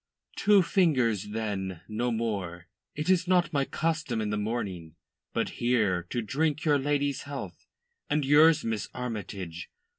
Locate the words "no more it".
1.87-3.07